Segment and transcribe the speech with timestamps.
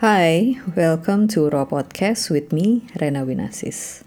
[0.00, 4.00] Hai, welcome to Raw Podcast with me, Rena Winasis.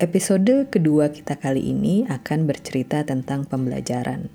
[0.00, 4.32] Episode kedua kita kali ini akan bercerita tentang pembelajaran.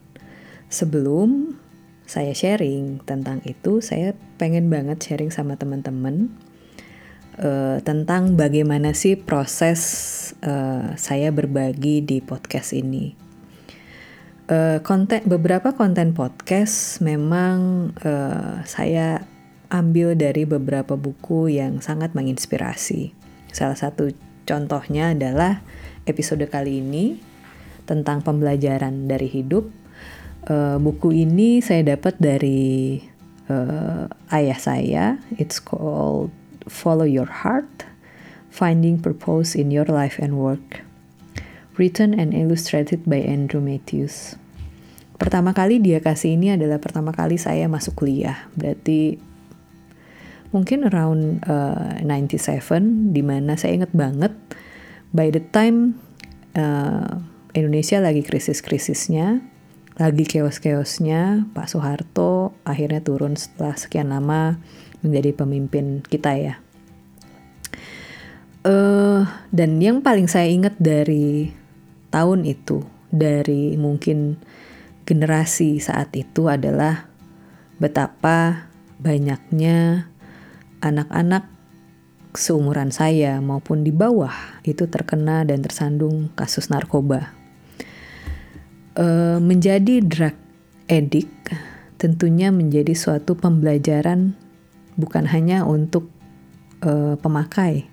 [0.69, 1.57] Sebelum
[2.05, 6.37] saya sharing tentang itu, saya pengen banget sharing sama teman-teman
[7.41, 9.81] uh, tentang bagaimana sih proses
[10.45, 13.17] uh, saya berbagi di podcast ini.
[14.45, 19.25] Uh, konten beberapa konten podcast memang uh, saya
[19.69, 23.13] ambil dari beberapa buku yang sangat menginspirasi.
[23.53, 24.13] Salah satu
[24.45, 25.61] contohnya adalah
[26.09, 27.21] episode kali ini
[27.85, 29.69] tentang pembelajaran dari hidup.
[30.49, 33.01] Uh, buku ini saya dapat dari
[33.49, 35.05] uh, ayah saya.
[35.37, 36.33] It's called
[36.65, 37.85] Follow Your Heart:
[38.49, 40.85] Finding Purpose in Your Life and Work.
[41.79, 44.35] Written and illustrated by Andrew Matthews.
[45.19, 48.47] Pertama kali dia kasih ini adalah pertama kali saya masuk kuliah.
[48.55, 49.19] Berarti
[50.49, 54.33] mungkin around uh, 97 di mana saya ingat banget
[55.13, 55.97] by the time
[56.57, 57.21] uh,
[57.53, 59.41] Indonesia lagi krisis-krisisnya
[59.99, 64.55] lagi keos-keosnya Pak Soeharto akhirnya turun setelah sekian lama
[65.03, 66.55] menjadi pemimpin kita ya.
[68.63, 69.23] Uh,
[69.55, 71.51] dan yang paling saya ingat dari
[72.11, 74.39] tahun itu dari mungkin
[75.07, 77.07] generasi saat itu adalah
[77.79, 78.67] betapa
[78.99, 80.08] banyaknya
[80.79, 81.47] anak-anak
[82.33, 87.33] seumuran saya maupun di bawah itu terkena dan tersandung kasus narkoba.
[88.93, 90.35] E, menjadi drug
[90.85, 91.53] addict
[91.97, 94.37] tentunya menjadi suatu pembelajaran
[94.95, 96.07] bukan hanya untuk
[96.85, 97.89] e, pemakai,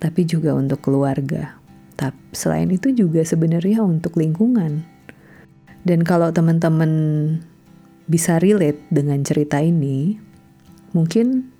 [0.00, 1.58] tapi juga untuk keluarga.
[1.96, 4.84] Tapi selain itu juga sebenarnya untuk lingkungan.
[5.86, 6.92] Dan kalau teman-teman
[8.10, 10.18] bisa relate dengan cerita ini,
[10.92, 11.55] mungkin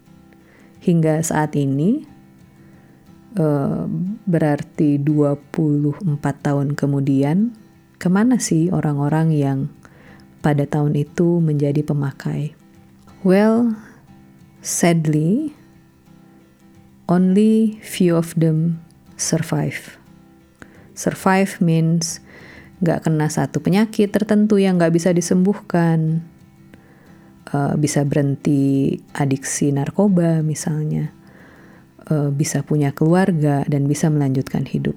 [0.87, 2.07] hingga saat ini
[3.35, 3.91] uh,
[4.23, 7.51] berarti 24 tahun kemudian
[7.99, 9.59] ke mana sih orang-orang yang
[10.47, 12.55] pada tahun itu menjadi pemakai?
[13.27, 13.75] Well,
[14.63, 15.51] sadly,
[17.11, 18.79] only few of them
[19.19, 19.99] survive.
[20.95, 22.23] Survive means
[22.79, 26.23] gak kena satu penyakit tertentu yang gak bisa disembuhkan
[27.53, 31.13] uh, bisa berhenti adiksi narkoba misalnya,
[32.11, 34.97] uh, bisa punya keluarga dan bisa melanjutkan hidup.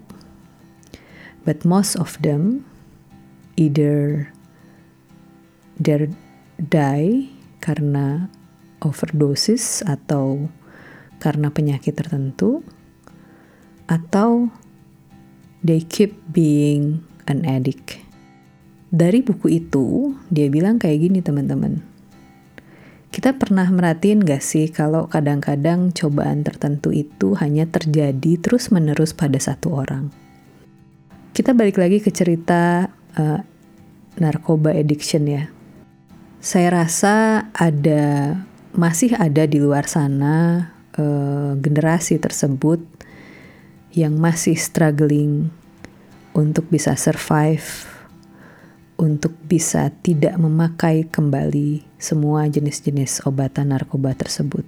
[1.46, 2.66] But most of them
[3.58, 4.30] either
[5.80, 6.12] they
[6.59, 8.28] die karena
[8.80, 10.48] overdosis atau
[11.20, 12.64] karena penyakit tertentu
[13.88, 14.48] atau
[15.64, 18.00] they keep being an addict.
[18.90, 21.89] Dari buku itu, dia bilang kayak gini teman-teman.
[23.09, 29.74] Kita pernah merhatiin gak sih kalau kadang-kadang cobaan tertentu itu hanya terjadi terus-menerus pada satu
[29.74, 30.14] orang?
[31.34, 32.86] Kita balik lagi ke cerita
[33.18, 33.40] uh,
[34.22, 35.50] narkoba addiction ya.
[36.38, 38.38] Saya rasa ada
[38.78, 42.78] masih ada di luar sana uh, generasi tersebut
[43.97, 45.50] yang masih struggling
[46.38, 47.90] untuk bisa survive
[49.00, 54.68] untuk bisa tidak memakai kembali semua jenis-jenis obatan narkoba tersebut.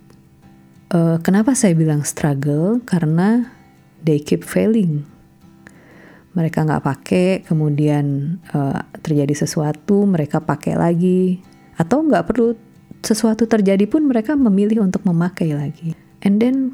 [0.88, 2.80] Uh, kenapa saya bilang struggle?
[2.88, 3.52] Karena
[4.00, 5.04] they keep failing.
[6.32, 11.44] Mereka nggak pakai, kemudian uh, terjadi sesuatu, mereka pakai lagi,
[11.76, 12.56] atau nggak perlu
[13.04, 15.92] sesuatu terjadi pun mereka memilih untuk memakai lagi.
[16.24, 16.72] And then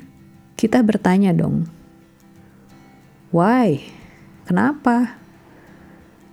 [0.53, 1.65] kita bertanya dong,
[3.33, 3.81] why?
[4.45, 5.17] Kenapa?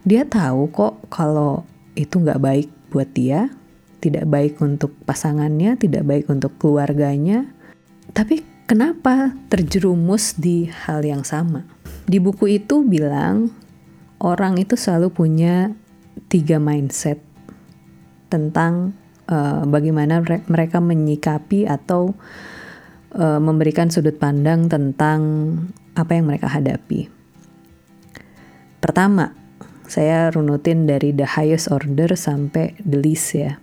[0.04, 1.64] Dia tahu kok kalau
[1.96, 3.48] itu nggak baik buat dia,
[4.04, 7.48] tidak baik untuk pasangannya, tidak baik untuk keluarganya.
[8.12, 11.64] Tapi kenapa terjerumus di hal yang sama?
[12.04, 13.48] Di buku itu bilang
[14.20, 15.72] orang itu selalu punya
[16.28, 17.16] tiga mindset
[18.28, 18.92] tentang
[19.32, 22.12] uh, bagaimana mereka menyikapi atau
[23.16, 25.20] uh, memberikan sudut pandang tentang
[25.96, 27.08] apa yang mereka hadapi.
[28.84, 29.43] Pertama,
[29.86, 33.60] saya runutin dari the highest order sampai the least ya.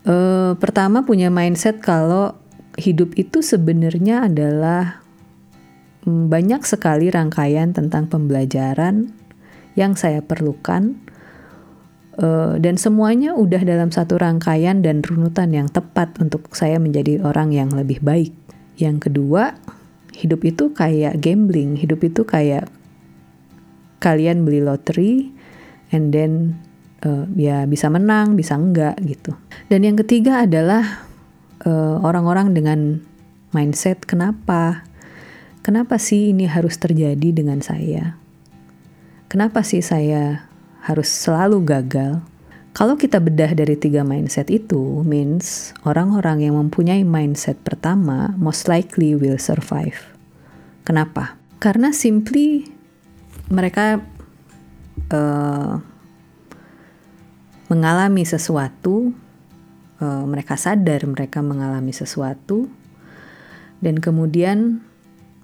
[0.00, 2.32] Uh, pertama punya mindset kalau
[2.80, 5.04] hidup itu sebenarnya adalah
[6.08, 9.12] mm, banyak sekali rangkaian tentang pembelajaran
[9.76, 10.96] yang saya perlukan
[12.16, 17.52] uh, dan semuanya udah dalam satu rangkaian dan runutan yang tepat untuk saya menjadi orang
[17.52, 18.32] yang lebih baik.
[18.80, 19.60] Yang kedua,
[20.16, 22.72] hidup itu kayak gambling, hidup itu kayak
[24.00, 25.28] kalian beli lotre
[25.94, 26.56] and then
[27.04, 29.36] uh, ya bisa menang, bisa enggak gitu.
[29.68, 31.06] Dan yang ketiga adalah
[31.64, 33.04] uh, orang-orang dengan
[33.50, 34.86] mindset kenapa
[35.66, 38.14] kenapa sih ini harus terjadi dengan saya
[39.26, 40.46] kenapa sih saya
[40.86, 42.22] harus selalu gagal
[42.70, 49.18] kalau kita bedah dari tiga mindset itu, means orang-orang yang mempunyai mindset pertama most likely
[49.18, 49.98] will survive.
[50.86, 51.34] Kenapa?
[51.58, 52.70] Karena simply
[53.50, 53.98] mereka
[55.10, 55.82] uh,
[57.66, 59.10] mengalami sesuatu,
[59.98, 62.70] uh, mereka sadar mereka mengalami sesuatu,
[63.82, 64.86] dan kemudian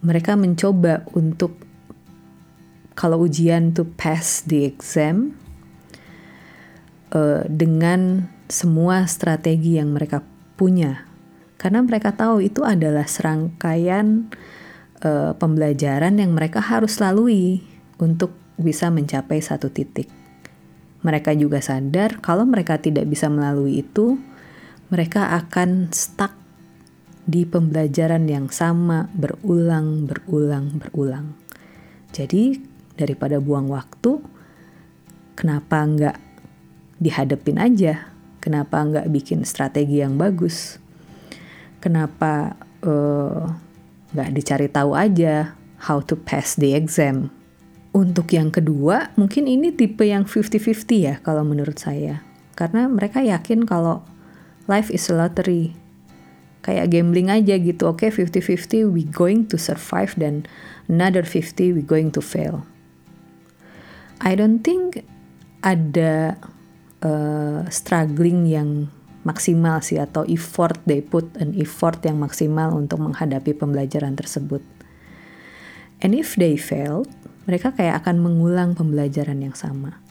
[0.07, 1.59] mereka mencoba untuk
[2.95, 5.35] kalau ujian to pass the exam,
[7.11, 10.23] uh, dengan semua strategi yang mereka
[10.55, 11.03] punya,
[11.59, 14.31] karena mereka tahu itu adalah serangkaian
[15.03, 20.09] uh, pembelajaran yang mereka harus lalui untuk bisa mencapai satu titik.
[21.05, 24.19] Mereka juga sadar kalau mereka tidak bisa melalui itu,
[24.89, 26.33] mereka akan stuck
[27.27, 31.35] di pembelajaran yang sama berulang, berulang, berulang.
[32.15, 32.57] Jadi
[32.97, 34.23] daripada buang waktu,
[35.37, 36.17] kenapa nggak
[37.03, 38.09] dihadapin aja.
[38.41, 40.79] Kenapa nggak bikin strategi yang bagus?
[41.83, 42.55] Kenapa
[42.87, 43.53] uh,
[44.15, 45.59] nggak dicari tahu aja
[45.91, 47.36] how to pass the exam?
[47.97, 52.21] Untuk yang kedua, mungkin ini tipe yang 50-50 ya kalau menurut saya.
[52.53, 54.05] Karena mereka yakin kalau
[54.69, 55.73] life is a lottery.
[56.61, 60.45] Kayak gambling aja gitu, oke okay, 50-50 we going to survive dan
[60.93, 62.69] another 50 we going to fail.
[64.21, 65.01] I don't think
[65.65, 66.37] ada
[67.01, 68.93] uh, struggling yang
[69.25, 74.61] maksimal sih atau effort they put an effort yang maksimal untuk menghadapi pembelajaran tersebut.
[76.05, 77.09] And if they fail,
[77.47, 80.03] mereka kayak akan mengulang pembelajaran yang sama.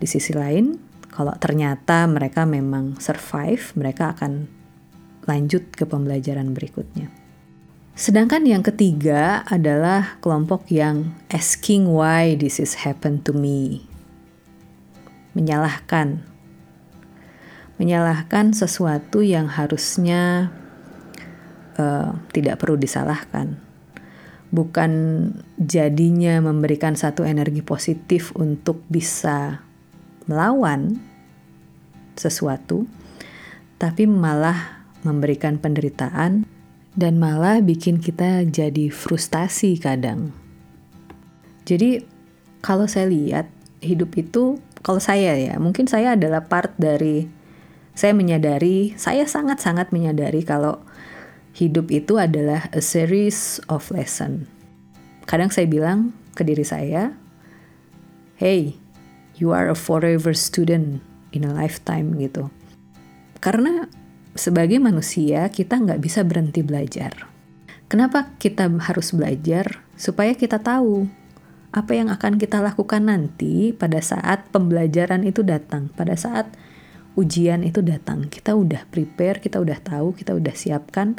[0.00, 0.80] Di sisi lain,
[1.12, 4.48] kalau ternyata mereka memang survive, mereka akan
[5.28, 7.12] lanjut ke pembelajaran berikutnya.
[7.92, 13.84] Sedangkan yang ketiga adalah kelompok yang asking why this is happen to me
[15.32, 16.24] menyalahkan.
[17.80, 20.52] Menyalahkan sesuatu yang harusnya
[21.80, 23.58] uh, tidak perlu disalahkan.
[24.52, 24.92] Bukan
[25.56, 29.64] jadinya memberikan satu energi positif untuk bisa
[30.28, 31.00] melawan
[32.14, 32.84] sesuatu,
[33.80, 36.44] tapi malah memberikan penderitaan
[36.92, 40.36] dan malah bikin kita jadi frustasi kadang.
[41.64, 42.04] Jadi
[42.60, 43.48] kalau saya lihat
[43.80, 47.30] hidup itu kalau saya ya, mungkin saya adalah part dari
[47.94, 50.82] saya menyadari, saya sangat-sangat menyadari kalau
[51.52, 54.48] hidup itu adalah a series of lesson.
[55.28, 57.12] Kadang saya bilang ke diri saya,
[58.40, 58.76] "Hey,
[59.36, 62.48] you are a forever student in a lifetime" gitu.
[63.38, 63.86] Karena
[64.32, 67.28] sebagai manusia kita nggak bisa berhenti belajar.
[67.92, 69.84] Kenapa kita harus belajar?
[70.00, 71.04] Supaya kita tahu
[71.72, 76.52] apa yang akan kita lakukan nanti pada saat pembelajaran itu datang, pada saat
[77.18, 78.28] ujian itu datang.
[78.28, 81.18] Kita udah prepare, kita udah tahu, kita udah siapkan.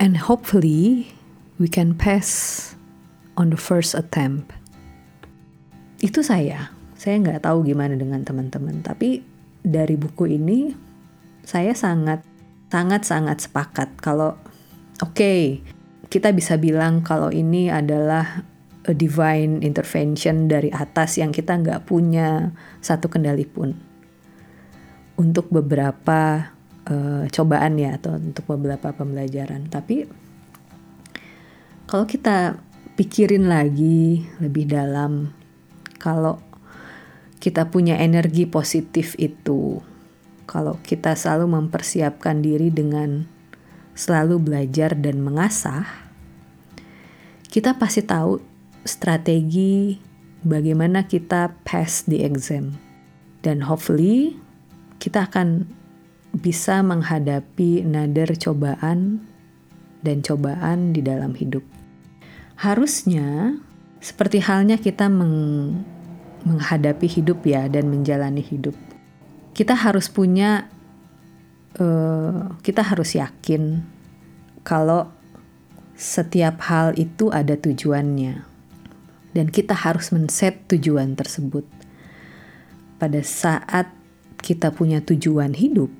[0.00, 1.12] And hopefully
[1.60, 2.72] we can pass
[3.36, 4.50] on the first attempt.
[6.00, 6.72] Itu saya.
[6.96, 9.24] Saya nggak tahu gimana dengan teman-teman, tapi
[9.64, 10.72] dari buku ini
[11.44, 12.24] saya sangat
[12.68, 14.36] sangat sangat sepakat kalau
[15.00, 15.64] oke okay,
[16.12, 18.44] kita bisa bilang kalau ini adalah
[18.88, 23.89] a divine intervention dari atas yang kita nggak punya satu kendali pun
[25.20, 26.48] untuk beberapa
[26.88, 30.08] uh, cobaan ya atau untuk beberapa pembelajaran tapi
[31.84, 32.56] kalau kita
[32.96, 35.36] pikirin lagi lebih dalam
[36.00, 36.40] kalau
[37.36, 39.84] kita punya energi positif itu
[40.48, 43.28] kalau kita selalu mempersiapkan diri dengan
[43.92, 45.84] selalu belajar dan mengasah
[47.50, 48.38] kita pasti tahu
[48.86, 49.98] strategi
[50.46, 52.78] bagaimana kita pass the exam.
[53.42, 54.36] Dan hopefully
[55.00, 55.64] kita akan
[56.36, 59.24] bisa menghadapi another cobaan
[60.04, 61.64] dan cobaan di dalam hidup.
[62.60, 63.56] Harusnya
[63.98, 65.34] seperti halnya kita meng
[66.40, 68.72] menghadapi hidup ya dan menjalani hidup.
[69.52, 70.72] Kita harus punya
[71.76, 73.84] uh, kita harus yakin
[74.64, 75.12] kalau
[76.00, 78.40] setiap hal itu ada tujuannya
[79.36, 81.68] dan kita harus men-set tujuan tersebut.
[82.96, 83.99] Pada saat
[84.50, 85.94] kita punya tujuan hidup,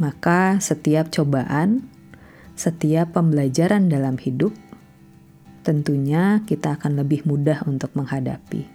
[0.00, 1.84] maka setiap cobaan,
[2.56, 4.56] setiap pembelajaran dalam hidup,
[5.68, 8.72] tentunya kita akan lebih mudah untuk menghadapi.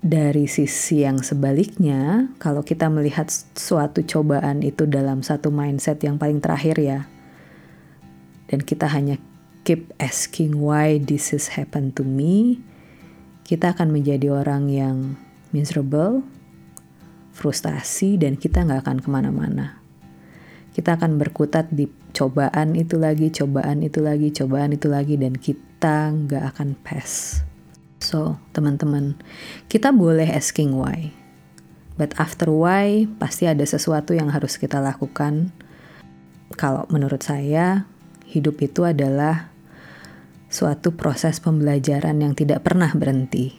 [0.00, 6.40] dari sisi yang sebaliknya, kalau kita melihat suatu cobaan itu dalam satu mindset yang paling
[6.40, 7.00] terakhir ya,
[8.48, 9.20] dan kita hanya
[9.62, 12.64] keep asking why this is happen to me,
[13.44, 14.96] kita akan menjadi orang yang
[15.52, 16.24] miserable,
[17.40, 19.80] frustasi, dan kita nggak akan ke mana-mana.
[20.76, 26.12] Kita akan berkutat di cobaan itu lagi, cobaan itu lagi, cobaan itu lagi, dan kita
[26.12, 27.40] nggak akan pass.
[28.00, 29.16] So, teman-teman,
[29.72, 31.16] kita boleh asking why.
[32.00, 35.52] But after why, pasti ada sesuatu yang harus kita lakukan.
[36.56, 37.84] Kalau menurut saya,
[38.24, 39.52] hidup itu adalah
[40.48, 43.54] suatu proses pembelajaran yang tidak pernah berhenti.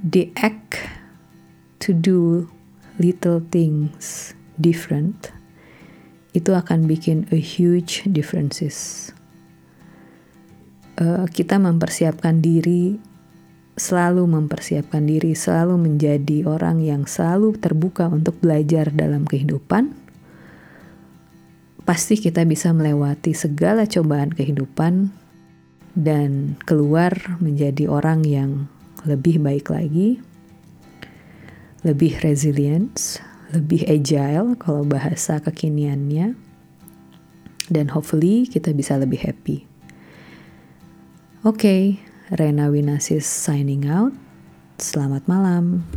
[0.00, 0.76] The act
[1.80, 2.52] to do
[3.00, 5.32] little things different
[6.36, 9.10] itu akan bikin a huge differences.
[11.00, 13.00] Uh, kita mempersiapkan diri
[13.80, 19.96] selalu mempersiapkan diri, selalu menjadi orang yang selalu terbuka untuk belajar dalam kehidupan,
[21.88, 25.08] pasti kita bisa melewati segala cobaan kehidupan
[25.96, 28.68] dan keluar menjadi orang yang
[29.08, 30.20] lebih baik lagi,
[31.80, 33.20] lebih resilient,
[33.56, 36.36] lebih agile kalau bahasa kekiniannya,
[37.70, 39.64] dan hopefully kita bisa lebih happy.
[41.40, 41.82] Oke, okay,
[42.36, 44.12] Rena Winasis signing out.
[44.76, 45.88] Selamat malam.